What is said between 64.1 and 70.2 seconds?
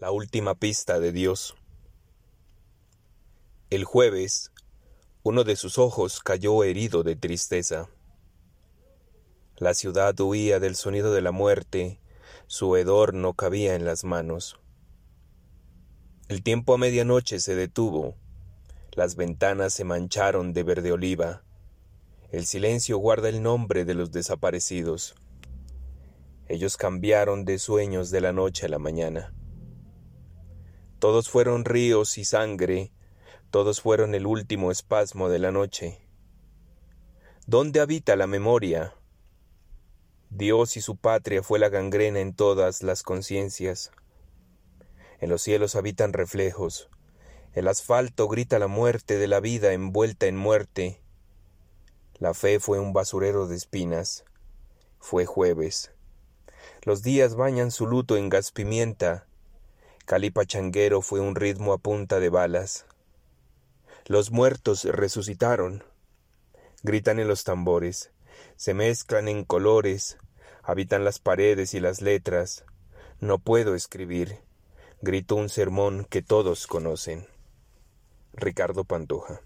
muertos resucitaron. Gritan en los tambores, se mezclan en colores,